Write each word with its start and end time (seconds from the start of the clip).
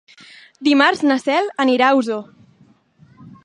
Dimarts 0.67 1.03
na 1.11 1.17
Cel 1.25 1.51
anirà 1.67 1.91
a 1.91 1.99
Osor. 2.03 2.25